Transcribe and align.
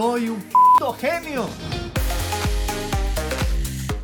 Soy 0.00 0.30
un 0.30 0.42
genio. 0.98 1.99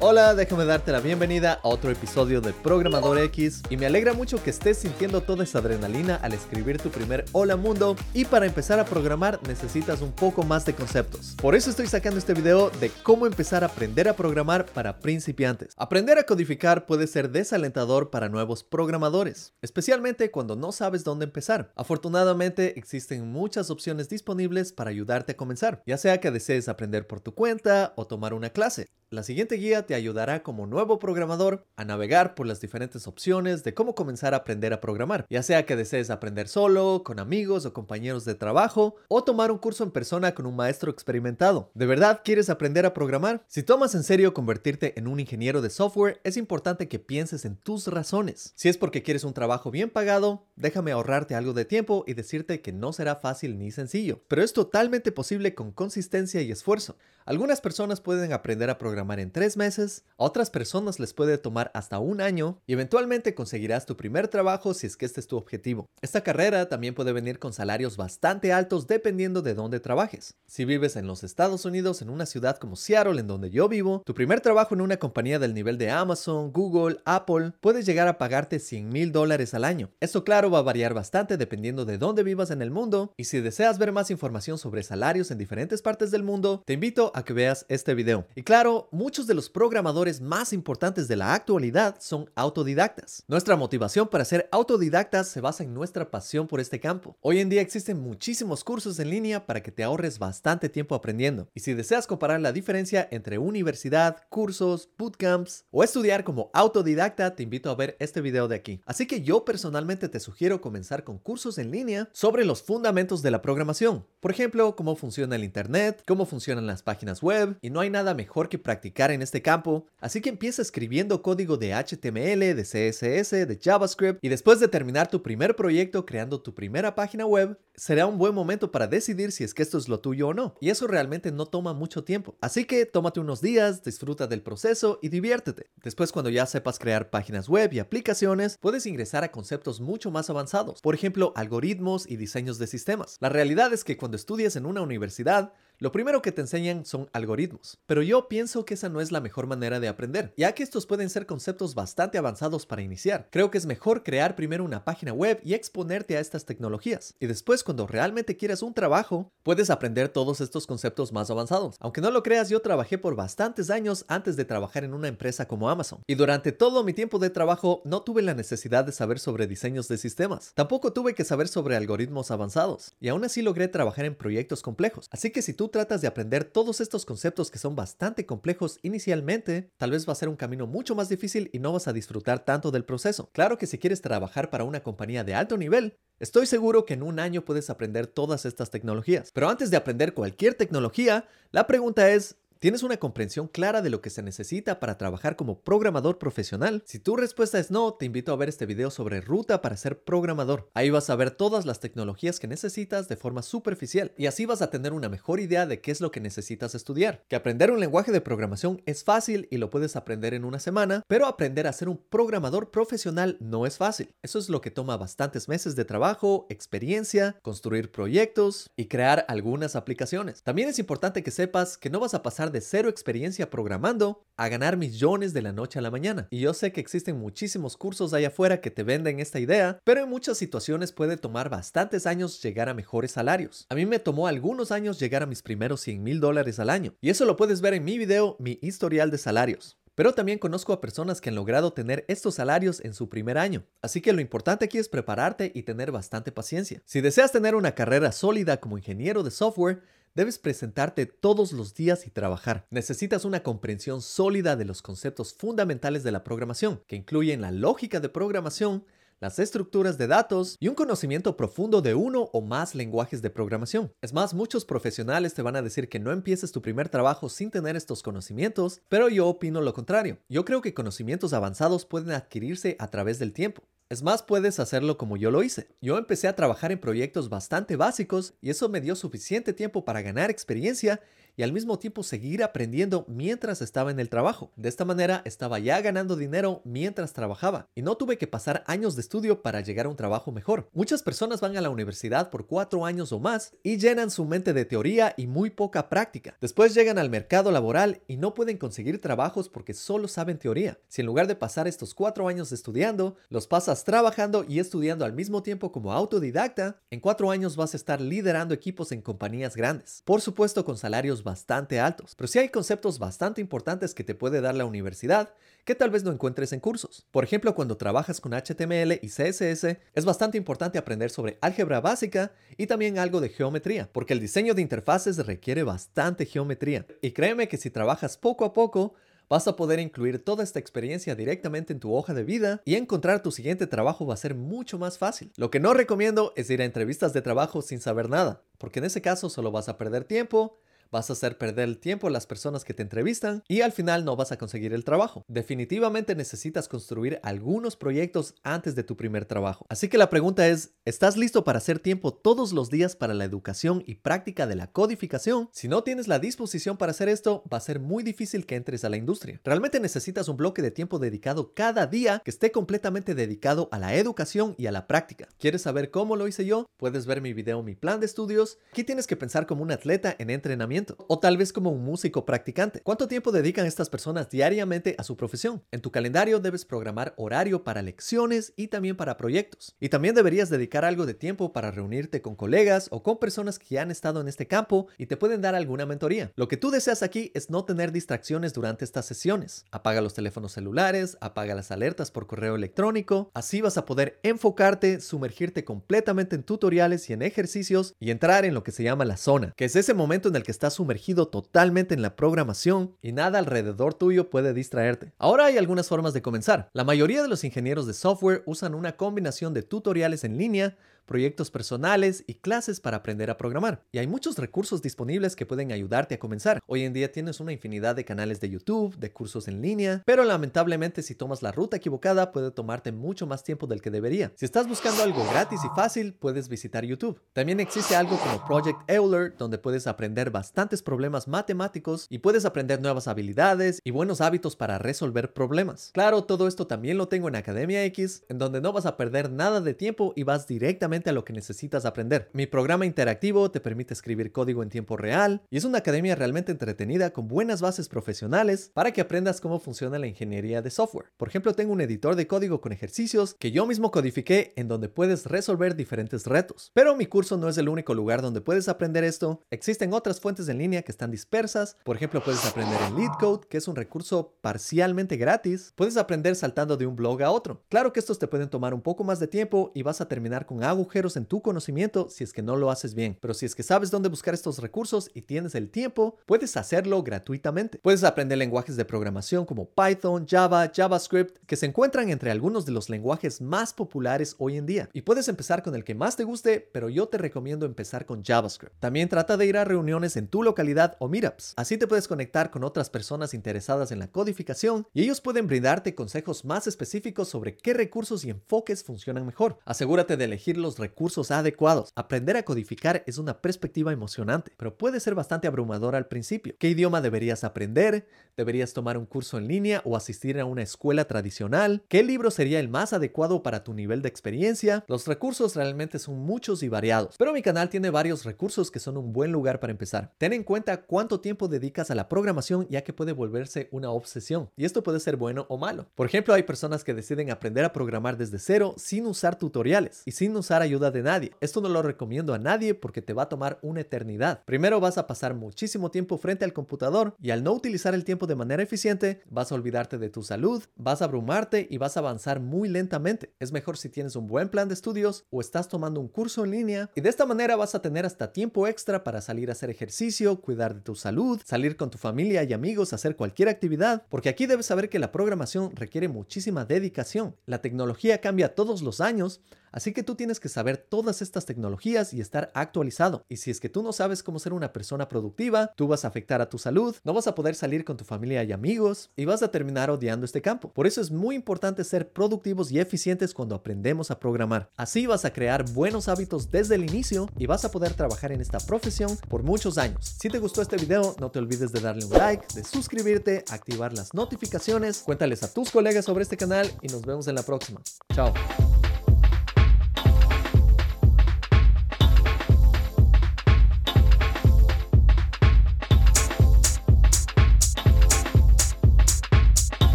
Hola, 0.00 0.36
déjame 0.36 0.64
darte 0.64 0.92
la 0.92 1.00
bienvenida 1.00 1.54
a 1.54 1.68
otro 1.68 1.90
episodio 1.90 2.40
de 2.40 2.52
Programador 2.52 3.18
X 3.18 3.62
y 3.68 3.76
me 3.76 3.86
alegra 3.86 4.12
mucho 4.12 4.40
que 4.40 4.50
estés 4.50 4.78
sintiendo 4.78 5.22
toda 5.22 5.42
esa 5.42 5.58
adrenalina 5.58 6.14
al 6.22 6.34
escribir 6.34 6.78
tu 6.78 6.88
primer 6.88 7.24
Hola 7.32 7.56
Mundo 7.56 7.96
y 8.14 8.24
para 8.24 8.46
empezar 8.46 8.78
a 8.78 8.84
programar 8.84 9.40
necesitas 9.48 10.00
un 10.00 10.12
poco 10.12 10.44
más 10.44 10.64
de 10.64 10.76
conceptos. 10.76 11.34
Por 11.42 11.56
eso 11.56 11.68
estoy 11.68 11.88
sacando 11.88 12.16
este 12.16 12.32
video 12.32 12.70
de 12.78 12.90
cómo 13.02 13.26
empezar 13.26 13.64
a 13.64 13.66
aprender 13.66 14.08
a 14.08 14.14
programar 14.14 14.66
para 14.66 15.00
principiantes. 15.00 15.74
Aprender 15.76 16.16
a 16.16 16.22
codificar 16.22 16.86
puede 16.86 17.08
ser 17.08 17.30
desalentador 17.32 18.10
para 18.10 18.28
nuevos 18.28 18.62
programadores, 18.62 19.54
especialmente 19.62 20.30
cuando 20.30 20.54
no 20.54 20.70
sabes 20.70 21.02
dónde 21.02 21.24
empezar. 21.24 21.72
Afortunadamente 21.74 22.78
existen 22.78 23.32
muchas 23.32 23.68
opciones 23.68 24.08
disponibles 24.08 24.72
para 24.72 24.90
ayudarte 24.90 25.32
a 25.32 25.36
comenzar, 25.36 25.82
ya 25.88 25.98
sea 25.98 26.20
que 26.20 26.30
desees 26.30 26.68
aprender 26.68 27.08
por 27.08 27.18
tu 27.18 27.34
cuenta 27.34 27.94
o 27.96 28.06
tomar 28.06 28.32
una 28.32 28.50
clase. 28.50 28.86
La 29.10 29.22
siguiente 29.22 29.54
guía 29.54 29.86
te 29.88 29.94
ayudará 29.94 30.42
como 30.42 30.66
nuevo 30.66 30.98
programador 30.98 31.64
a 31.74 31.84
navegar 31.86 32.34
por 32.34 32.46
las 32.46 32.60
diferentes 32.60 33.06
opciones 33.06 33.64
de 33.64 33.72
cómo 33.72 33.94
comenzar 33.94 34.34
a 34.34 34.36
aprender 34.36 34.74
a 34.74 34.82
programar, 34.82 35.26
ya 35.30 35.42
sea 35.42 35.64
que 35.64 35.76
desees 35.76 36.10
aprender 36.10 36.46
solo, 36.46 37.02
con 37.04 37.18
amigos 37.18 37.64
o 37.64 37.72
compañeros 37.72 38.26
de 38.26 38.34
trabajo, 38.34 38.96
o 39.08 39.24
tomar 39.24 39.50
un 39.50 39.56
curso 39.56 39.84
en 39.84 39.90
persona 39.90 40.34
con 40.34 40.44
un 40.44 40.54
maestro 40.54 40.90
experimentado. 40.90 41.70
¿De 41.72 41.86
verdad 41.86 42.20
quieres 42.22 42.50
aprender 42.50 42.84
a 42.84 42.92
programar? 42.92 43.46
Si 43.48 43.62
tomas 43.62 43.94
en 43.94 44.02
serio 44.02 44.34
convertirte 44.34 44.98
en 44.98 45.08
un 45.08 45.20
ingeniero 45.20 45.62
de 45.62 45.70
software, 45.70 46.20
es 46.22 46.36
importante 46.36 46.86
que 46.86 46.98
pienses 46.98 47.46
en 47.46 47.56
tus 47.56 47.86
razones. 47.86 48.52
Si 48.56 48.68
es 48.68 48.76
porque 48.76 49.02
quieres 49.02 49.24
un 49.24 49.32
trabajo 49.32 49.70
bien 49.70 49.88
pagado, 49.88 50.44
déjame 50.54 50.92
ahorrarte 50.92 51.34
algo 51.34 51.54
de 51.54 51.64
tiempo 51.64 52.04
y 52.06 52.12
decirte 52.12 52.60
que 52.60 52.72
no 52.72 52.92
será 52.92 53.16
fácil 53.16 53.58
ni 53.58 53.70
sencillo, 53.70 54.20
pero 54.28 54.42
es 54.42 54.52
totalmente 54.52 55.12
posible 55.12 55.54
con 55.54 55.72
consistencia 55.72 56.42
y 56.42 56.50
esfuerzo. 56.50 56.98
Algunas 57.28 57.60
personas 57.60 58.00
pueden 58.00 58.32
aprender 58.32 58.70
a 58.70 58.78
programar 58.78 59.20
en 59.20 59.30
tres 59.30 59.58
meses, 59.58 59.77
a 59.78 60.24
otras 60.24 60.50
personas 60.50 60.98
les 60.98 61.12
puede 61.12 61.38
tomar 61.38 61.70
hasta 61.74 61.98
un 61.98 62.20
año 62.20 62.60
y 62.66 62.72
eventualmente 62.72 63.34
conseguirás 63.34 63.86
tu 63.86 63.96
primer 63.96 64.28
trabajo 64.28 64.74
si 64.74 64.86
es 64.86 64.96
que 64.96 65.06
este 65.06 65.20
es 65.20 65.28
tu 65.28 65.36
objetivo. 65.36 65.86
Esta 66.02 66.22
carrera 66.22 66.68
también 66.68 66.94
puede 66.94 67.12
venir 67.12 67.38
con 67.38 67.52
salarios 67.52 67.96
bastante 67.96 68.52
altos 68.52 68.86
dependiendo 68.86 69.42
de 69.42 69.54
dónde 69.54 69.80
trabajes. 69.80 70.34
Si 70.46 70.64
vives 70.64 70.96
en 70.96 71.06
los 71.06 71.22
Estados 71.22 71.64
Unidos, 71.64 72.02
en 72.02 72.10
una 72.10 72.26
ciudad 72.26 72.56
como 72.56 72.76
Seattle, 72.76 73.20
en 73.20 73.26
donde 73.26 73.50
yo 73.50 73.68
vivo, 73.68 74.02
tu 74.04 74.14
primer 74.14 74.40
trabajo 74.40 74.74
en 74.74 74.80
una 74.80 74.96
compañía 74.96 75.38
del 75.38 75.54
nivel 75.54 75.78
de 75.78 75.90
Amazon, 75.90 76.52
Google, 76.52 76.98
Apple, 77.04 77.52
puede 77.60 77.82
llegar 77.82 78.08
a 78.08 78.18
pagarte 78.18 78.58
100 78.58 78.88
mil 78.88 79.12
dólares 79.12 79.54
al 79.54 79.64
año. 79.64 79.90
Esto 80.00 80.24
claro 80.24 80.50
va 80.50 80.58
a 80.58 80.62
variar 80.62 80.94
bastante 80.94 81.36
dependiendo 81.36 81.84
de 81.84 81.98
dónde 81.98 82.22
vivas 82.22 82.50
en 82.50 82.62
el 82.62 82.70
mundo 82.70 83.12
y 83.16 83.24
si 83.24 83.40
deseas 83.40 83.78
ver 83.78 83.92
más 83.92 84.10
información 84.10 84.58
sobre 84.58 84.82
salarios 84.82 85.30
en 85.30 85.38
diferentes 85.38 85.82
partes 85.82 86.10
del 86.10 86.22
mundo, 86.22 86.62
te 86.66 86.72
invito 86.72 87.12
a 87.14 87.24
que 87.24 87.32
veas 87.32 87.66
este 87.68 87.94
video. 87.94 88.26
Y 88.34 88.42
claro, 88.42 88.88
muchos 88.90 89.26
de 89.26 89.34
los 89.34 89.50
programadores 89.68 90.22
más 90.22 90.54
importantes 90.54 91.08
de 91.08 91.16
la 91.16 91.34
actualidad 91.34 91.96
son 92.00 92.30
autodidactas. 92.34 93.22
Nuestra 93.28 93.54
motivación 93.54 94.08
para 94.08 94.24
ser 94.24 94.48
autodidactas 94.50 95.28
se 95.28 95.42
basa 95.42 95.62
en 95.62 95.74
nuestra 95.74 96.10
pasión 96.10 96.46
por 96.46 96.58
este 96.58 96.80
campo. 96.80 97.18
Hoy 97.20 97.40
en 97.40 97.50
día 97.50 97.60
existen 97.60 98.00
muchísimos 98.00 98.64
cursos 98.64 98.98
en 98.98 99.10
línea 99.10 99.44
para 99.44 99.62
que 99.62 99.70
te 99.70 99.84
ahorres 99.84 100.18
bastante 100.18 100.70
tiempo 100.70 100.94
aprendiendo. 100.94 101.50
Y 101.52 101.60
si 101.60 101.74
deseas 101.74 102.06
comparar 102.06 102.40
la 102.40 102.52
diferencia 102.52 103.06
entre 103.10 103.36
universidad, 103.36 104.22
cursos, 104.30 104.88
bootcamps 104.96 105.66
o 105.70 105.84
estudiar 105.84 106.24
como 106.24 106.50
autodidacta, 106.54 107.36
te 107.36 107.42
invito 107.42 107.68
a 107.68 107.74
ver 107.74 107.94
este 108.00 108.22
video 108.22 108.48
de 108.48 108.56
aquí. 108.56 108.80
Así 108.86 109.06
que 109.06 109.20
yo 109.20 109.44
personalmente 109.44 110.08
te 110.08 110.18
sugiero 110.18 110.62
comenzar 110.62 111.04
con 111.04 111.18
cursos 111.18 111.58
en 111.58 111.70
línea 111.72 112.08
sobre 112.14 112.46
los 112.46 112.62
fundamentos 112.62 113.20
de 113.20 113.32
la 113.32 113.42
programación. 113.42 114.06
Por 114.20 114.30
ejemplo, 114.30 114.74
cómo 114.76 114.96
funciona 114.96 115.36
el 115.36 115.44
Internet, 115.44 116.04
cómo 116.06 116.24
funcionan 116.24 116.66
las 116.66 116.82
páginas 116.82 117.22
web 117.22 117.58
y 117.60 117.68
no 117.68 117.80
hay 117.80 117.90
nada 117.90 118.14
mejor 118.14 118.48
que 118.48 118.58
practicar 118.58 119.10
en 119.10 119.20
este 119.20 119.42
campo, 119.42 119.57
así 120.00 120.20
que 120.20 120.28
empieza 120.28 120.62
escribiendo 120.62 121.22
código 121.22 121.56
de 121.56 121.74
HTML, 121.74 122.54
de 122.54 122.62
CSS, 122.62 123.46
de 123.46 123.58
JavaScript 123.60 124.18
y 124.22 124.28
después 124.28 124.60
de 124.60 124.68
terminar 124.68 125.10
tu 125.10 125.22
primer 125.22 125.56
proyecto 125.56 126.04
creando 126.06 126.40
tu 126.40 126.54
primera 126.54 126.94
página 126.94 127.26
web, 127.26 127.58
será 127.74 128.06
un 128.06 128.18
buen 128.18 128.34
momento 128.34 128.70
para 128.70 128.86
decidir 128.86 129.32
si 129.32 129.44
es 129.44 129.54
que 129.54 129.62
esto 129.62 129.78
es 129.78 129.88
lo 129.88 130.00
tuyo 130.00 130.28
o 130.28 130.34
no. 130.34 130.54
Y 130.60 130.70
eso 130.70 130.86
realmente 130.86 131.30
no 131.32 131.46
toma 131.46 131.72
mucho 131.74 132.04
tiempo. 132.04 132.36
Así 132.40 132.64
que 132.64 132.86
tómate 132.86 133.20
unos 133.20 133.40
días, 133.40 133.82
disfruta 133.82 134.26
del 134.26 134.42
proceso 134.42 134.98
y 135.02 135.08
diviértete. 135.08 135.70
Después 135.82 136.12
cuando 136.12 136.30
ya 136.30 136.46
sepas 136.46 136.78
crear 136.78 137.10
páginas 137.10 137.48
web 137.48 137.72
y 137.72 137.78
aplicaciones, 137.78 138.58
puedes 138.60 138.86
ingresar 138.86 139.24
a 139.24 139.30
conceptos 139.30 139.80
mucho 139.80 140.10
más 140.10 140.30
avanzados, 140.30 140.80
por 140.80 140.94
ejemplo, 140.94 141.32
algoritmos 141.36 142.08
y 142.08 142.16
diseños 142.16 142.58
de 142.58 142.66
sistemas. 142.66 143.16
La 143.20 143.28
realidad 143.28 143.72
es 143.72 143.84
que 143.84 143.96
cuando 143.96 144.16
estudias 144.16 144.56
en 144.56 144.66
una 144.66 144.82
universidad, 144.82 145.52
lo 145.80 145.92
primero 145.92 146.22
que 146.22 146.32
te 146.32 146.40
enseñan 146.40 146.84
son 146.84 147.08
algoritmos, 147.12 147.78
pero 147.86 148.02
yo 148.02 148.26
pienso 148.26 148.64
que 148.64 148.74
esa 148.74 148.88
no 148.88 149.00
es 149.00 149.12
la 149.12 149.20
mejor 149.20 149.46
manera 149.46 149.78
de 149.78 149.86
aprender, 149.86 150.34
ya 150.36 150.52
que 150.52 150.64
estos 150.64 150.86
pueden 150.86 151.08
ser 151.08 151.24
conceptos 151.24 151.76
bastante 151.76 152.18
avanzados 152.18 152.66
para 152.66 152.82
iniciar. 152.82 153.28
Creo 153.30 153.52
que 153.52 153.58
es 153.58 153.66
mejor 153.66 154.02
crear 154.02 154.34
primero 154.34 154.64
una 154.64 154.84
página 154.84 155.12
web 155.12 155.40
y 155.44 155.54
exponerte 155.54 156.16
a 156.16 156.20
estas 156.20 156.44
tecnologías, 156.44 157.14
y 157.20 157.26
después 157.26 157.62
cuando 157.62 157.86
realmente 157.86 158.36
quieras 158.36 158.62
un 158.62 158.74
trabajo, 158.74 159.30
puedes 159.44 159.70
aprender 159.70 160.08
todos 160.08 160.40
estos 160.40 160.66
conceptos 160.66 161.12
más 161.12 161.30
avanzados. 161.30 161.76
Aunque 161.78 162.00
no 162.00 162.10
lo 162.10 162.24
creas, 162.24 162.48
yo 162.48 162.60
trabajé 162.60 162.98
por 162.98 163.14
bastantes 163.14 163.70
años 163.70 164.04
antes 164.08 164.34
de 164.34 164.44
trabajar 164.44 164.82
en 164.82 164.94
una 164.94 165.06
empresa 165.06 165.46
como 165.46 165.70
Amazon, 165.70 166.02
y 166.08 166.16
durante 166.16 166.50
todo 166.50 166.82
mi 166.82 166.92
tiempo 166.92 167.20
de 167.20 167.30
trabajo 167.30 167.82
no 167.84 168.02
tuve 168.02 168.22
la 168.22 168.34
necesidad 168.34 168.84
de 168.84 168.90
saber 168.90 169.20
sobre 169.20 169.46
diseños 169.46 169.86
de 169.86 169.98
sistemas, 169.98 170.52
tampoco 170.56 170.92
tuve 170.92 171.14
que 171.14 171.24
saber 171.24 171.46
sobre 171.46 171.76
algoritmos 171.76 172.32
avanzados, 172.32 172.94
y 172.98 173.06
aún 173.06 173.24
así 173.24 173.42
logré 173.42 173.68
trabajar 173.68 174.06
en 174.06 174.16
proyectos 174.16 174.60
complejos. 174.60 175.06
Así 175.12 175.30
que 175.30 175.40
si 175.40 175.54
tú 175.54 175.67
tratas 175.68 176.00
de 176.00 176.08
aprender 176.08 176.44
todos 176.44 176.80
estos 176.80 177.04
conceptos 177.04 177.50
que 177.50 177.58
son 177.58 177.76
bastante 177.76 178.26
complejos 178.26 178.78
inicialmente, 178.82 179.70
tal 179.76 179.90
vez 179.90 180.08
va 180.08 180.12
a 180.12 180.16
ser 180.16 180.28
un 180.28 180.36
camino 180.36 180.66
mucho 180.66 180.94
más 180.94 181.08
difícil 181.08 181.50
y 181.52 181.58
no 181.58 181.72
vas 181.72 181.88
a 181.88 181.92
disfrutar 181.92 182.44
tanto 182.44 182.70
del 182.70 182.84
proceso. 182.84 183.30
Claro 183.32 183.58
que 183.58 183.66
si 183.66 183.78
quieres 183.78 184.00
trabajar 184.00 184.50
para 184.50 184.64
una 184.64 184.82
compañía 184.82 185.24
de 185.24 185.34
alto 185.34 185.56
nivel, 185.56 185.98
Estoy 186.20 186.46
seguro 186.46 186.84
que 186.84 186.94
en 186.94 187.04
un 187.04 187.20
año 187.20 187.44
puedes 187.44 187.70
aprender 187.70 188.08
todas 188.08 188.44
estas 188.44 188.70
tecnologías. 188.70 189.30
Pero 189.32 189.48
antes 189.48 189.70
de 189.70 189.76
aprender 189.76 190.14
cualquier 190.14 190.54
tecnología, 190.54 191.28
la 191.52 191.68
pregunta 191.68 192.10
es, 192.10 192.36
¿Tienes 192.60 192.82
una 192.82 192.96
comprensión 192.96 193.46
clara 193.46 193.82
de 193.82 193.90
lo 193.90 194.00
que 194.00 194.10
se 194.10 194.20
necesita 194.20 194.80
para 194.80 194.98
trabajar 194.98 195.36
como 195.36 195.60
programador 195.60 196.18
profesional? 196.18 196.82
Si 196.86 196.98
tu 196.98 197.14
respuesta 197.14 197.60
es 197.60 197.70
no, 197.70 197.94
te 197.94 198.04
invito 198.04 198.32
a 198.32 198.36
ver 198.36 198.48
este 198.48 198.66
video 198.66 198.90
sobre 198.90 199.20
ruta 199.20 199.62
para 199.62 199.76
ser 199.76 200.02
programador. 200.02 200.68
Ahí 200.74 200.90
vas 200.90 201.08
a 201.08 201.14
ver 201.14 201.30
todas 201.30 201.66
las 201.66 201.78
tecnologías 201.78 202.40
que 202.40 202.48
necesitas 202.48 203.06
de 203.06 203.14
forma 203.14 203.42
superficial 203.42 204.10
y 204.16 204.26
así 204.26 204.44
vas 204.44 204.60
a 204.60 204.70
tener 204.70 204.92
una 204.92 205.08
mejor 205.08 205.38
idea 205.38 205.66
de 205.66 205.80
qué 205.80 205.92
es 205.92 206.00
lo 206.00 206.10
que 206.10 206.18
necesitas 206.18 206.74
estudiar. 206.74 207.22
Que 207.28 207.36
aprender 207.36 207.70
un 207.70 207.78
lenguaje 207.78 208.10
de 208.10 208.20
programación 208.20 208.82
es 208.86 209.04
fácil 209.04 209.46
y 209.52 209.58
lo 209.58 209.70
puedes 209.70 209.94
aprender 209.94 210.34
en 210.34 210.44
una 210.44 210.58
semana, 210.58 211.04
pero 211.06 211.26
aprender 211.26 211.68
a 211.68 211.72
ser 211.72 211.88
un 211.88 212.02
programador 212.10 212.72
profesional 212.72 213.36
no 213.38 213.66
es 213.66 213.76
fácil. 213.76 214.16
Eso 214.22 214.40
es 214.40 214.48
lo 214.48 214.60
que 214.62 214.72
toma 214.72 214.96
bastantes 214.96 215.48
meses 215.48 215.76
de 215.76 215.84
trabajo, 215.84 216.48
experiencia, 216.50 217.38
construir 217.40 217.92
proyectos 217.92 218.68
y 218.74 218.86
crear 218.86 219.24
algunas 219.28 219.76
aplicaciones. 219.76 220.42
También 220.42 220.68
es 220.68 220.80
importante 220.80 221.22
que 221.22 221.30
sepas 221.30 221.78
que 221.78 221.88
no 221.88 222.00
vas 222.00 222.14
a 222.14 222.22
pasar 222.24 222.47
de 222.50 222.60
cero 222.60 222.88
experiencia 222.88 223.50
programando 223.50 224.24
a 224.36 224.48
ganar 224.48 224.76
millones 224.76 225.32
de 225.32 225.42
la 225.42 225.52
noche 225.52 225.78
a 225.78 225.82
la 225.82 225.90
mañana. 225.90 226.28
Y 226.30 226.40
yo 226.40 226.54
sé 226.54 226.72
que 226.72 226.80
existen 226.80 227.18
muchísimos 227.18 227.76
cursos 227.76 228.12
allá 228.12 228.28
afuera 228.28 228.60
que 228.60 228.70
te 228.70 228.82
venden 228.82 229.20
esta 229.20 229.40
idea, 229.40 229.80
pero 229.84 230.02
en 230.02 230.08
muchas 230.08 230.38
situaciones 230.38 230.92
puede 230.92 231.16
tomar 231.16 231.48
bastantes 231.50 232.06
años 232.06 232.42
llegar 232.42 232.68
a 232.68 232.74
mejores 232.74 233.12
salarios. 233.12 233.66
A 233.68 233.74
mí 233.74 233.86
me 233.86 233.98
tomó 233.98 234.26
algunos 234.26 234.72
años 234.72 234.98
llegar 234.98 235.22
a 235.22 235.26
mis 235.26 235.42
primeros 235.42 235.80
100 235.80 236.02
mil 236.02 236.20
dólares 236.20 236.58
al 236.58 236.70
año. 236.70 236.94
Y 237.00 237.10
eso 237.10 237.24
lo 237.24 237.36
puedes 237.36 237.60
ver 237.60 237.74
en 237.74 237.84
mi 237.84 237.98
video, 237.98 238.36
mi 238.38 238.58
historial 238.62 239.10
de 239.10 239.18
salarios. 239.18 239.76
Pero 239.98 240.12
también 240.12 240.38
conozco 240.38 240.72
a 240.72 240.80
personas 240.80 241.20
que 241.20 241.28
han 241.28 241.34
logrado 241.34 241.72
tener 241.72 242.04
estos 242.06 242.36
salarios 242.36 242.80
en 242.84 242.94
su 242.94 243.08
primer 243.08 243.36
año. 243.36 243.64
Así 243.82 244.00
que 244.00 244.12
lo 244.12 244.20
importante 244.20 244.66
aquí 244.66 244.78
es 244.78 244.88
prepararte 244.88 245.50
y 245.52 245.64
tener 245.64 245.90
bastante 245.90 246.30
paciencia. 246.30 246.80
Si 246.84 247.00
deseas 247.00 247.32
tener 247.32 247.56
una 247.56 247.74
carrera 247.74 248.12
sólida 248.12 248.60
como 248.60 248.78
ingeniero 248.78 249.24
de 249.24 249.32
software, 249.32 249.82
Debes 250.18 250.40
presentarte 250.40 251.06
todos 251.06 251.52
los 251.52 251.76
días 251.76 252.04
y 252.04 252.10
trabajar. 252.10 252.66
Necesitas 252.70 253.24
una 253.24 253.44
comprensión 253.44 254.02
sólida 254.02 254.56
de 254.56 254.64
los 254.64 254.82
conceptos 254.82 255.32
fundamentales 255.32 256.02
de 256.02 256.10
la 256.10 256.24
programación, 256.24 256.82
que 256.88 256.96
incluyen 256.96 257.40
la 257.40 257.52
lógica 257.52 258.00
de 258.00 258.08
programación, 258.08 258.84
las 259.20 259.38
estructuras 259.38 259.96
de 259.96 260.08
datos 260.08 260.56
y 260.58 260.66
un 260.66 260.74
conocimiento 260.74 261.36
profundo 261.36 261.82
de 261.82 261.94
uno 261.94 262.30
o 262.32 262.40
más 262.40 262.74
lenguajes 262.74 263.22
de 263.22 263.30
programación. 263.30 263.92
Es 264.02 264.12
más, 264.12 264.34
muchos 264.34 264.64
profesionales 264.64 265.34
te 265.34 265.42
van 265.42 265.54
a 265.54 265.62
decir 265.62 265.88
que 265.88 266.00
no 266.00 266.10
empieces 266.10 266.50
tu 266.50 266.62
primer 266.62 266.88
trabajo 266.88 267.28
sin 267.28 267.52
tener 267.52 267.76
estos 267.76 268.02
conocimientos, 268.02 268.80
pero 268.88 269.08
yo 269.08 269.28
opino 269.28 269.60
lo 269.60 269.72
contrario. 269.72 270.18
Yo 270.28 270.44
creo 270.44 270.62
que 270.62 270.74
conocimientos 270.74 271.32
avanzados 271.32 271.84
pueden 271.84 272.10
adquirirse 272.10 272.74
a 272.80 272.88
través 272.88 273.20
del 273.20 273.32
tiempo. 273.32 273.62
Es 273.90 274.02
más, 274.02 274.22
puedes 274.22 274.60
hacerlo 274.60 274.98
como 274.98 275.16
yo 275.16 275.30
lo 275.30 275.42
hice. 275.42 275.68
Yo 275.80 275.96
empecé 275.96 276.28
a 276.28 276.36
trabajar 276.36 276.72
en 276.72 276.78
proyectos 276.78 277.30
bastante 277.30 277.74
básicos 277.74 278.34
y 278.42 278.50
eso 278.50 278.68
me 278.68 278.82
dio 278.82 278.94
suficiente 278.94 279.54
tiempo 279.54 279.86
para 279.86 280.02
ganar 280.02 280.28
experiencia 280.28 281.00
y 281.38 281.44
al 281.44 281.52
mismo 281.52 281.78
tiempo 281.78 282.02
seguir 282.02 282.42
aprendiendo 282.42 283.04
mientras 283.08 283.62
estaba 283.62 283.92
en 283.92 284.00
el 284.00 284.08
trabajo. 284.08 284.50
De 284.56 284.68
esta 284.68 284.84
manera 284.84 285.22
estaba 285.24 285.60
ya 285.60 285.80
ganando 285.80 286.16
dinero 286.16 286.62
mientras 286.64 287.12
trabajaba 287.12 287.68
y 287.76 287.82
no 287.82 287.96
tuve 287.96 288.18
que 288.18 288.26
pasar 288.26 288.64
años 288.66 288.96
de 288.96 289.02
estudio 289.02 289.40
para 289.40 289.60
llegar 289.60 289.86
a 289.86 289.88
un 289.88 289.94
trabajo 289.94 290.32
mejor. 290.32 290.68
Muchas 290.72 291.04
personas 291.04 291.40
van 291.40 291.56
a 291.56 291.60
la 291.60 291.70
universidad 291.70 292.28
por 292.30 292.48
cuatro 292.48 292.84
años 292.84 293.12
o 293.12 293.20
más 293.20 293.54
y 293.62 293.78
llenan 293.78 294.10
su 294.10 294.24
mente 294.24 294.52
de 294.52 294.64
teoría 294.64 295.14
y 295.16 295.28
muy 295.28 295.50
poca 295.50 295.88
práctica. 295.88 296.36
Después 296.40 296.74
llegan 296.74 296.98
al 296.98 297.08
mercado 297.08 297.52
laboral 297.52 298.02
y 298.08 298.16
no 298.16 298.34
pueden 298.34 298.58
conseguir 298.58 299.00
trabajos 299.00 299.48
porque 299.48 299.74
solo 299.74 300.08
saben 300.08 300.38
teoría. 300.38 300.80
Si 300.88 301.02
en 301.02 301.06
lugar 301.06 301.28
de 301.28 301.36
pasar 301.36 301.68
estos 301.68 301.94
cuatro 301.94 302.26
años 302.26 302.50
estudiando, 302.50 303.14
los 303.28 303.46
pasas 303.46 303.84
trabajando 303.84 304.44
y 304.48 304.58
estudiando 304.58 305.04
al 305.04 305.12
mismo 305.12 305.44
tiempo 305.44 305.70
como 305.70 305.92
autodidacta, 305.92 306.80
en 306.90 306.98
cuatro 306.98 307.30
años 307.30 307.54
vas 307.54 307.74
a 307.74 307.76
estar 307.76 308.00
liderando 308.00 308.54
equipos 308.54 308.90
en 308.90 309.02
compañías 309.02 309.54
grandes. 309.54 310.02
Por 310.04 310.20
supuesto 310.20 310.64
con 310.64 310.76
salarios 310.76 311.22
bastante 311.28 311.78
altos, 311.78 312.14
pero 312.14 312.26
si 312.26 312.38
hay 312.38 312.48
conceptos 312.48 312.98
bastante 312.98 313.42
importantes 313.42 313.94
que 313.94 314.02
te 314.02 314.14
puede 314.14 314.40
dar 314.40 314.54
la 314.54 314.64
universidad 314.64 315.34
que 315.68 315.74
tal 315.74 315.90
vez 315.90 316.02
no 316.02 316.10
encuentres 316.10 316.54
en 316.54 316.60
cursos. 316.60 317.06
Por 317.10 317.24
ejemplo, 317.24 317.54
cuando 317.54 317.76
trabajas 317.76 318.22
con 318.22 318.32
HTML 318.32 318.92
y 319.02 319.08
CSS, 319.08 319.76
es 319.92 320.04
bastante 320.06 320.38
importante 320.38 320.78
aprender 320.78 321.10
sobre 321.10 321.36
álgebra 321.42 321.82
básica 321.82 322.32
y 322.56 322.66
también 322.66 322.98
algo 322.98 323.20
de 323.20 323.28
geometría, 323.28 323.90
porque 323.92 324.14
el 324.14 324.20
diseño 324.20 324.54
de 324.54 324.62
interfaces 324.62 325.18
requiere 325.26 325.64
bastante 325.64 326.24
geometría. 326.24 326.86
Y 327.02 327.10
créeme 327.10 327.48
que 327.48 327.58
si 327.58 327.68
trabajas 327.68 328.16
poco 328.16 328.46
a 328.46 328.54
poco, 328.54 328.94
vas 329.28 329.46
a 329.46 329.56
poder 329.56 329.78
incluir 329.78 330.24
toda 330.24 330.42
esta 330.42 330.58
experiencia 330.58 331.14
directamente 331.14 331.74
en 331.74 331.80
tu 331.80 331.94
hoja 331.94 332.14
de 332.14 332.24
vida 332.24 332.62
y 332.64 332.76
encontrar 332.76 333.22
tu 333.22 333.30
siguiente 333.30 333.66
trabajo 333.66 334.06
va 334.06 334.14
a 334.14 334.16
ser 334.16 334.34
mucho 334.34 334.78
más 334.78 334.96
fácil. 334.96 335.32
Lo 335.36 335.50
que 335.50 335.60
no 335.60 335.74
recomiendo 335.74 336.32
es 336.36 336.48
ir 336.48 336.62
a 336.62 336.64
entrevistas 336.64 337.12
de 337.12 337.20
trabajo 337.20 337.60
sin 337.60 337.80
saber 337.80 338.08
nada, 338.08 338.42
porque 338.56 338.78
en 338.78 338.86
ese 338.86 339.02
caso 339.02 339.28
solo 339.28 339.50
vas 339.50 339.68
a 339.68 339.76
perder 339.76 340.04
tiempo 340.04 340.58
vas 340.90 341.10
a 341.10 341.12
hacer 341.12 341.38
perder 341.38 341.68
el 341.68 341.78
tiempo 341.78 342.06
a 342.06 342.10
las 342.10 342.26
personas 342.26 342.64
que 342.64 342.74
te 342.74 342.82
entrevistan 342.82 343.42
y 343.48 343.60
al 343.60 343.72
final 343.72 344.04
no 344.04 344.16
vas 344.16 344.32
a 344.32 344.38
conseguir 344.38 344.72
el 344.72 344.84
trabajo. 344.84 345.24
Definitivamente 345.28 346.14
necesitas 346.14 346.68
construir 346.68 347.20
algunos 347.22 347.76
proyectos 347.76 348.34
antes 348.42 348.74
de 348.74 348.82
tu 348.82 348.96
primer 348.96 349.24
trabajo. 349.24 349.66
Así 349.68 349.88
que 349.88 349.98
la 349.98 350.10
pregunta 350.10 350.48
es, 350.48 350.74
¿estás 350.84 351.16
listo 351.16 351.44
para 351.44 351.58
hacer 351.58 351.78
tiempo 351.78 352.12
todos 352.14 352.52
los 352.52 352.70
días 352.70 352.96
para 352.96 353.14
la 353.14 353.24
educación 353.24 353.82
y 353.86 353.96
práctica 353.96 354.46
de 354.46 354.56
la 354.56 354.72
codificación? 354.72 355.48
Si 355.52 355.68
no 355.68 355.82
tienes 355.82 356.08
la 356.08 356.18
disposición 356.18 356.76
para 356.76 356.90
hacer 356.90 357.08
esto, 357.08 357.44
va 357.52 357.58
a 357.58 357.62
ser 357.62 357.80
muy 357.80 358.02
difícil 358.02 358.46
que 358.46 358.56
entres 358.56 358.84
a 358.84 358.88
la 358.88 358.96
industria. 358.96 359.40
Realmente 359.44 359.80
necesitas 359.80 360.28
un 360.28 360.36
bloque 360.36 360.62
de 360.62 360.70
tiempo 360.70 360.98
dedicado 360.98 361.52
cada 361.54 361.86
día 361.86 362.20
que 362.24 362.30
esté 362.30 362.50
completamente 362.52 363.14
dedicado 363.14 363.68
a 363.72 363.78
la 363.78 363.94
educación 363.94 364.54
y 364.58 364.66
a 364.66 364.72
la 364.72 364.86
práctica. 364.86 365.28
¿Quieres 365.38 365.62
saber 365.62 365.90
cómo 365.90 366.16
lo 366.16 366.28
hice 366.28 366.44
yo? 366.44 366.66
Puedes 366.76 367.06
ver 367.06 367.20
mi 367.20 367.32
video 367.32 367.62
Mi 367.62 367.74
plan 367.74 368.00
de 368.00 368.06
estudios. 368.06 368.58
Aquí 368.72 368.84
tienes 368.84 369.06
que 369.06 369.16
pensar 369.16 369.46
como 369.46 369.62
un 369.62 369.72
atleta 369.72 370.14
en 370.18 370.30
entrenamiento 370.30 370.77
o 370.96 371.18
tal 371.18 371.36
vez 371.36 371.52
como 371.52 371.70
un 371.70 371.84
músico 371.84 372.24
practicante. 372.24 372.80
¿Cuánto 372.80 373.08
tiempo 373.08 373.32
dedican 373.32 373.66
estas 373.66 373.90
personas 373.90 374.30
diariamente 374.30 374.94
a 374.98 375.02
su 375.02 375.16
profesión? 375.16 375.62
En 375.70 375.80
tu 375.80 375.90
calendario 375.90 376.40
debes 376.40 376.64
programar 376.64 377.14
horario 377.16 377.64
para 377.64 377.82
lecciones 377.82 378.52
y 378.56 378.68
también 378.68 378.96
para 378.96 379.16
proyectos. 379.16 379.76
Y 379.80 379.88
también 379.88 380.14
deberías 380.14 380.50
dedicar 380.50 380.84
algo 380.84 381.06
de 381.06 381.14
tiempo 381.14 381.52
para 381.52 381.70
reunirte 381.70 382.22
con 382.22 382.36
colegas 382.36 382.88
o 382.90 383.02
con 383.02 383.18
personas 383.18 383.58
que 383.58 383.74
ya 383.74 383.82
han 383.82 383.90
estado 383.90 384.20
en 384.20 384.28
este 384.28 384.46
campo 384.46 384.88
y 384.98 385.06
te 385.06 385.16
pueden 385.16 385.40
dar 385.40 385.54
alguna 385.54 385.86
mentoría. 385.86 386.32
Lo 386.36 386.48
que 386.48 386.56
tú 386.56 386.70
deseas 386.70 387.02
aquí 387.02 387.32
es 387.34 387.50
no 387.50 387.64
tener 387.64 387.92
distracciones 387.92 388.52
durante 388.52 388.84
estas 388.84 389.06
sesiones. 389.06 389.64
Apaga 389.70 390.00
los 390.00 390.14
teléfonos 390.14 390.52
celulares, 390.52 391.16
apaga 391.20 391.54
las 391.54 391.70
alertas 391.70 392.10
por 392.10 392.26
correo 392.26 392.56
electrónico. 392.56 393.30
Así 393.34 393.60
vas 393.60 393.78
a 393.78 393.84
poder 393.84 394.20
enfocarte, 394.22 395.00
sumergirte 395.00 395.64
completamente 395.64 396.36
en 396.36 396.42
tutoriales 396.42 397.08
y 397.08 397.12
en 397.12 397.22
ejercicios 397.22 397.94
y 397.98 398.10
entrar 398.10 398.44
en 398.44 398.54
lo 398.54 398.62
que 398.62 398.72
se 398.72 398.82
llama 398.82 399.04
la 399.04 399.16
zona, 399.16 399.52
que 399.56 399.64
es 399.64 399.76
ese 399.76 399.94
momento 399.94 400.28
en 400.28 400.36
el 400.36 400.42
que 400.42 400.50
estás 400.50 400.67
sumergido 400.70 401.28
totalmente 401.28 401.94
en 401.94 402.02
la 402.02 402.16
programación 402.16 402.96
y 403.02 403.12
nada 403.12 403.38
alrededor 403.38 403.94
tuyo 403.94 404.30
puede 404.30 404.54
distraerte. 404.54 405.12
Ahora 405.18 405.46
hay 405.46 405.58
algunas 405.58 405.88
formas 405.88 406.12
de 406.12 406.22
comenzar. 406.22 406.68
La 406.72 406.84
mayoría 406.84 407.22
de 407.22 407.28
los 407.28 407.44
ingenieros 407.44 407.86
de 407.86 407.94
software 407.94 408.42
usan 408.46 408.74
una 408.74 408.96
combinación 408.96 409.54
de 409.54 409.62
tutoriales 409.62 410.24
en 410.24 410.38
línea, 410.38 410.76
proyectos 411.08 411.50
personales 411.50 412.22
y 412.28 412.34
clases 412.34 412.78
para 412.80 412.98
aprender 412.98 413.30
a 413.30 413.36
programar. 413.36 413.82
Y 413.90 413.98
hay 413.98 414.06
muchos 414.06 414.38
recursos 414.38 414.80
disponibles 414.80 415.34
que 415.34 415.46
pueden 415.46 415.72
ayudarte 415.72 416.14
a 416.14 416.18
comenzar. 416.20 416.60
Hoy 416.66 416.84
en 416.84 416.92
día 416.92 417.10
tienes 417.10 417.40
una 417.40 417.52
infinidad 417.52 417.96
de 417.96 418.04
canales 418.04 418.40
de 418.40 418.50
YouTube, 418.50 418.96
de 418.96 419.12
cursos 419.12 419.48
en 419.48 419.60
línea, 419.60 420.02
pero 420.06 420.22
lamentablemente 420.22 421.02
si 421.02 421.16
tomas 421.16 421.42
la 421.42 421.50
ruta 421.50 421.78
equivocada 421.78 422.30
puede 422.30 422.52
tomarte 422.52 422.92
mucho 422.92 423.26
más 423.26 423.42
tiempo 423.42 423.66
del 423.66 423.82
que 423.82 423.90
debería. 423.90 424.32
Si 424.36 424.44
estás 424.44 424.68
buscando 424.68 425.02
algo 425.02 425.24
gratis 425.30 425.60
y 425.64 425.74
fácil, 425.74 426.14
puedes 426.14 426.48
visitar 426.48 426.84
YouTube. 426.84 427.20
También 427.32 427.58
existe 427.58 427.96
algo 427.96 428.18
como 428.18 428.44
Project 428.46 428.78
Euler, 428.88 429.34
donde 429.36 429.58
puedes 429.58 429.86
aprender 429.86 430.30
bastantes 430.30 430.82
problemas 430.82 431.26
matemáticos 431.26 432.06
y 432.10 432.18
puedes 432.18 432.44
aprender 432.44 432.80
nuevas 432.82 433.08
habilidades 433.08 433.80
y 433.82 433.90
buenos 433.90 434.20
hábitos 434.20 434.56
para 434.56 434.78
resolver 434.78 435.32
problemas. 435.32 435.90
Claro, 435.94 436.24
todo 436.24 436.46
esto 436.46 436.66
también 436.66 436.98
lo 436.98 437.08
tengo 437.08 437.28
en 437.28 437.36
Academia 437.36 437.82
X, 437.86 438.24
en 438.28 438.38
donde 438.38 438.60
no 438.60 438.72
vas 438.72 438.84
a 438.84 438.98
perder 438.98 439.30
nada 439.30 439.62
de 439.62 439.72
tiempo 439.72 440.12
y 440.14 440.24
vas 440.24 440.46
directamente 440.46 440.97
a 441.06 441.12
lo 441.12 441.24
que 441.24 441.32
necesitas 441.32 441.84
aprender. 441.84 442.28
Mi 442.32 442.46
programa 442.46 442.86
interactivo 442.86 443.50
te 443.50 443.60
permite 443.60 443.94
escribir 443.94 444.32
código 444.32 444.62
en 444.62 444.68
tiempo 444.68 444.96
real 444.96 445.42
y 445.50 445.56
es 445.56 445.64
una 445.64 445.78
academia 445.78 446.16
realmente 446.16 446.52
entretenida 446.52 447.12
con 447.12 447.28
buenas 447.28 447.60
bases 447.60 447.88
profesionales 447.88 448.70
para 448.74 448.92
que 448.92 449.00
aprendas 449.00 449.40
cómo 449.40 449.60
funciona 449.60 449.98
la 449.98 450.06
ingeniería 450.06 450.62
de 450.62 450.70
software. 450.70 451.12
Por 451.16 451.28
ejemplo, 451.28 451.54
tengo 451.54 451.72
un 451.72 451.80
editor 451.80 452.16
de 452.16 452.26
código 452.26 452.60
con 452.60 452.72
ejercicios 452.72 453.34
que 453.38 453.52
yo 453.52 453.66
mismo 453.66 453.90
codifiqué 453.90 454.52
en 454.56 454.66
donde 454.66 454.88
puedes 454.88 455.26
resolver 455.26 455.76
diferentes 455.76 456.26
retos. 456.26 456.70
Pero 456.74 456.96
mi 456.96 457.06
curso 457.06 457.36
no 457.36 457.48
es 457.48 457.58
el 457.58 457.68
único 457.68 457.94
lugar 457.94 458.22
donde 458.22 458.40
puedes 458.40 458.68
aprender 458.68 459.04
esto. 459.04 459.42
Existen 459.50 459.92
otras 459.92 460.20
fuentes 460.20 460.48
en 460.48 460.58
línea 460.58 460.82
que 460.82 460.92
están 460.92 461.10
dispersas. 461.10 461.76
Por 461.84 461.96
ejemplo, 461.96 462.22
puedes 462.22 462.44
aprender 462.44 462.80
en 462.88 462.96
LeetCode, 462.96 463.46
que 463.48 463.58
es 463.58 463.68
un 463.68 463.76
recurso 463.76 464.36
parcialmente 464.40 465.16
gratis. 465.16 465.72
Puedes 465.76 465.96
aprender 465.96 466.34
saltando 466.34 466.76
de 466.76 466.86
un 466.86 466.96
blog 466.96 467.22
a 467.22 467.30
otro. 467.30 467.62
Claro 467.68 467.92
que 467.92 468.00
estos 468.00 468.18
te 468.18 468.26
pueden 468.26 468.48
tomar 468.48 468.74
un 468.74 468.80
poco 468.80 469.04
más 469.04 469.20
de 469.20 469.28
tiempo 469.28 469.72
y 469.74 469.82
vas 469.82 470.00
a 470.00 470.08
terminar 470.08 470.46
con 470.46 470.64
algo 470.78 471.08
en 471.16 471.26
tu 471.26 471.42
conocimiento 471.42 472.08
si 472.08 472.24
es 472.24 472.32
que 472.32 472.42
no 472.42 472.56
lo 472.56 472.70
haces 472.70 472.94
bien. 472.94 473.16
Pero 473.20 473.34
si 473.34 473.46
es 473.46 473.54
que 473.54 473.62
sabes 473.62 473.90
dónde 473.90 474.08
buscar 474.08 474.34
estos 474.34 474.58
recursos 474.58 475.10
y 475.14 475.22
tienes 475.22 475.54
el 475.54 475.70
tiempo, 475.70 476.16
puedes 476.26 476.56
hacerlo 476.56 477.02
gratuitamente. 477.02 477.78
Puedes 477.78 478.04
aprender 478.04 478.38
lenguajes 478.38 478.76
de 478.76 478.84
programación 478.84 479.44
como 479.44 479.70
Python, 479.70 480.26
Java, 480.28 480.70
JavaScript, 480.74 481.38
que 481.46 481.56
se 481.56 481.66
encuentran 481.66 482.10
entre 482.10 482.30
algunos 482.30 482.64
de 482.64 482.72
los 482.72 482.90
lenguajes 482.90 483.40
más 483.40 483.72
populares 483.72 484.36
hoy 484.38 484.56
en 484.56 484.66
día. 484.66 484.88
Y 484.92 485.02
puedes 485.02 485.28
empezar 485.28 485.62
con 485.62 485.74
el 485.74 485.84
que 485.84 485.94
más 485.94 486.16
te 486.16 486.24
guste, 486.24 486.68
pero 486.72 486.88
yo 486.88 487.08
te 487.08 487.18
recomiendo 487.18 487.66
empezar 487.66 488.06
con 488.06 488.22
JavaScript. 488.24 488.74
También 488.78 489.08
trata 489.08 489.36
de 489.36 489.46
ir 489.46 489.56
a 489.56 489.64
reuniones 489.64 490.16
en 490.16 490.28
tu 490.28 490.42
localidad 490.42 490.96
o 491.00 491.08
meetups. 491.08 491.54
Así 491.56 491.76
te 491.76 491.86
puedes 491.86 492.08
conectar 492.08 492.50
con 492.50 492.64
otras 492.64 492.90
personas 492.90 493.34
interesadas 493.34 493.90
en 493.90 493.98
la 493.98 494.10
codificación 494.10 494.86
y 494.92 495.02
ellos 495.02 495.20
pueden 495.20 495.46
brindarte 495.46 495.94
consejos 495.94 496.44
más 496.44 496.66
específicos 496.66 497.28
sobre 497.28 497.56
qué 497.56 497.74
recursos 497.74 498.24
y 498.24 498.30
enfoques 498.30 498.84
funcionan 498.84 499.26
mejor. 499.26 499.58
Asegúrate 499.64 500.16
de 500.16 500.24
elegir 500.24 500.56
los 500.56 500.67
recursos 500.76 501.30
adecuados. 501.30 501.92
Aprender 501.94 502.36
a 502.36 502.42
codificar 502.42 503.04
es 503.06 503.16
una 503.16 503.40
perspectiva 503.40 503.92
emocionante, 503.92 504.52
pero 504.56 504.76
puede 504.76 505.00
ser 505.00 505.14
bastante 505.14 505.46
abrumadora 505.46 505.96
al 505.96 506.08
principio. 506.08 506.54
¿Qué 506.58 506.68
idioma 506.68 507.00
deberías 507.00 507.44
aprender? 507.44 508.06
¿Deberías 508.36 508.72
tomar 508.72 508.98
un 508.98 509.06
curso 509.06 509.38
en 509.38 509.48
línea 509.48 509.82
o 509.84 509.96
asistir 509.96 510.38
a 510.38 510.44
una 510.44 510.62
escuela 510.62 511.06
tradicional? 511.06 511.82
¿Qué 511.88 512.02
libro 512.02 512.30
sería 512.30 512.60
el 512.60 512.68
más 512.68 512.92
adecuado 512.92 513.42
para 513.42 513.64
tu 513.64 513.74
nivel 513.74 514.02
de 514.02 514.08
experiencia? 514.08 514.84
Los 514.88 515.06
recursos 515.06 515.56
realmente 515.56 515.98
son 515.98 516.18
muchos 516.18 516.62
y 516.62 516.68
variados, 516.68 517.16
pero 517.18 517.32
mi 517.32 517.42
canal 517.42 517.68
tiene 517.68 517.90
varios 517.90 518.24
recursos 518.24 518.70
que 518.70 518.78
son 518.78 518.96
un 518.96 519.12
buen 519.12 519.32
lugar 519.32 519.60
para 519.60 519.70
empezar. 519.70 520.12
Ten 520.18 520.32
en 520.32 520.44
cuenta 520.44 520.82
cuánto 520.82 521.20
tiempo 521.20 521.48
dedicas 521.48 521.90
a 521.90 521.94
la 521.94 522.08
programación 522.08 522.66
ya 522.68 522.82
que 522.82 522.92
puede 522.92 523.12
volverse 523.12 523.68
una 523.72 523.90
obsesión 523.90 524.50
y 524.56 524.64
esto 524.64 524.82
puede 524.82 525.00
ser 525.00 525.16
bueno 525.16 525.46
o 525.48 525.58
malo. 525.58 525.88
Por 525.94 526.06
ejemplo, 526.06 526.34
hay 526.34 526.42
personas 526.42 526.84
que 526.84 526.94
deciden 526.94 527.30
aprender 527.30 527.64
a 527.64 527.72
programar 527.72 528.16
desde 528.16 528.38
cero 528.38 528.74
sin 528.76 529.06
usar 529.06 529.38
tutoriales 529.38 530.02
y 530.04 530.12
sin 530.12 530.36
usar 530.36 530.57
ayuda 530.62 530.90
de 530.90 531.02
nadie. 531.02 531.32
Esto 531.40 531.60
no 531.60 531.68
lo 531.68 531.82
recomiendo 531.82 532.34
a 532.34 532.38
nadie 532.38 532.74
porque 532.74 533.02
te 533.02 533.12
va 533.12 533.24
a 533.24 533.28
tomar 533.28 533.58
una 533.62 533.80
eternidad. 533.80 534.42
Primero 534.44 534.80
vas 534.80 534.98
a 534.98 535.06
pasar 535.06 535.34
muchísimo 535.34 535.90
tiempo 535.90 536.18
frente 536.18 536.44
al 536.44 536.52
computador 536.52 537.14
y 537.20 537.30
al 537.30 537.44
no 537.44 537.52
utilizar 537.52 537.94
el 537.94 538.04
tiempo 538.04 538.26
de 538.26 538.34
manera 538.34 538.62
eficiente, 538.62 539.22
vas 539.30 539.52
a 539.52 539.54
olvidarte 539.54 539.98
de 539.98 540.10
tu 540.10 540.22
salud, 540.22 540.62
vas 540.76 541.02
a 541.02 541.06
abrumarte 541.06 541.66
y 541.70 541.78
vas 541.78 541.96
a 541.96 542.00
avanzar 542.00 542.40
muy 542.40 542.68
lentamente. 542.68 543.34
Es 543.38 543.52
mejor 543.52 543.76
si 543.76 543.88
tienes 543.88 544.16
un 544.16 544.26
buen 544.26 544.48
plan 544.48 544.68
de 544.68 544.74
estudios 544.74 545.24
o 545.30 545.40
estás 545.40 545.68
tomando 545.68 546.00
un 546.00 546.08
curso 546.08 546.44
en 546.44 546.50
línea 546.50 546.90
y 546.94 547.00
de 547.00 547.08
esta 547.08 547.26
manera 547.26 547.56
vas 547.56 547.74
a 547.74 547.82
tener 547.82 548.06
hasta 548.06 548.32
tiempo 548.32 548.66
extra 548.66 549.04
para 549.04 549.20
salir 549.20 549.48
a 549.48 549.52
hacer 549.52 549.70
ejercicio, 549.70 550.40
cuidar 550.40 550.74
de 550.74 550.80
tu 550.80 550.94
salud, 550.94 551.40
salir 551.44 551.76
con 551.76 551.90
tu 551.90 551.98
familia 551.98 552.42
y 552.44 552.52
amigos 552.52 552.92
hacer 552.92 553.16
cualquier 553.16 553.48
actividad, 553.48 554.04
porque 554.08 554.28
aquí 554.28 554.46
debes 554.46 554.66
saber 554.66 554.88
que 554.88 554.98
la 554.98 555.12
programación 555.12 555.74
requiere 555.74 556.08
muchísima 556.08 556.64
dedicación. 556.64 557.36
La 557.46 557.60
tecnología 557.60 558.20
cambia 558.20 558.54
todos 558.54 558.82
los 558.82 559.00
años, 559.00 559.40
Así 559.72 559.92
que 559.92 560.02
tú 560.02 560.14
tienes 560.14 560.40
que 560.40 560.48
saber 560.48 560.76
todas 560.76 561.22
estas 561.22 561.46
tecnologías 561.46 562.14
y 562.14 562.20
estar 562.20 562.50
actualizado. 562.54 563.24
Y 563.28 563.36
si 563.36 563.50
es 563.50 563.60
que 563.60 563.68
tú 563.68 563.82
no 563.82 563.92
sabes 563.92 564.22
cómo 564.22 564.38
ser 564.38 564.52
una 564.52 564.72
persona 564.72 565.08
productiva, 565.08 565.72
tú 565.76 565.86
vas 565.88 566.04
a 566.04 566.08
afectar 566.08 566.40
a 566.40 566.48
tu 566.48 566.58
salud, 566.58 566.96
no 567.04 567.12
vas 567.12 567.26
a 567.26 567.34
poder 567.34 567.54
salir 567.54 567.84
con 567.84 567.96
tu 567.96 568.04
familia 568.04 568.44
y 568.44 568.52
amigos 568.52 569.10
y 569.16 569.24
vas 569.24 569.42
a 569.42 569.50
terminar 569.50 569.90
odiando 569.90 570.24
este 570.24 570.42
campo. 570.42 570.72
Por 570.72 570.86
eso 570.86 571.00
es 571.00 571.10
muy 571.10 571.34
importante 571.34 571.84
ser 571.84 572.12
productivos 572.12 572.70
y 572.70 572.78
eficientes 572.78 573.34
cuando 573.34 573.54
aprendemos 573.54 574.10
a 574.10 574.18
programar. 574.18 574.70
Así 574.76 575.06
vas 575.06 575.24
a 575.24 575.32
crear 575.32 575.68
buenos 575.72 576.08
hábitos 576.08 576.50
desde 576.50 576.74
el 576.74 576.84
inicio 576.84 577.28
y 577.36 577.46
vas 577.46 577.64
a 577.64 577.70
poder 577.70 577.94
trabajar 577.94 578.32
en 578.32 578.40
esta 578.40 578.58
profesión 578.58 579.16
por 579.28 579.42
muchos 579.42 579.78
años. 579.78 580.16
Si 580.18 580.28
te 580.28 580.38
gustó 580.38 580.62
este 580.62 580.76
video, 580.76 581.14
no 581.20 581.30
te 581.30 581.38
olvides 581.38 581.72
de 581.72 581.80
darle 581.80 582.04
un 582.04 582.12
like, 582.12 582.46
de 582.54 582.64
suscribirte, 582.64 583.44
activar 583.50 583.92
las 583.92 584.14
notificaciones, 584.14 584.98
cuéntales 584.98 585.42
a 585.42 585.52
tus 585.52 585.70
colegas 585.70 586.04
sobre 586.04 586.22
este 586.22 586.36
canal 586.36 586.70
y 586.82 586.88
nos 586.88 587.02
vemos 587.02 587.28
en 587.28 587.34
la 587.34 587.42
próxima. 587.42 587.80
Chao. 588.14 588.32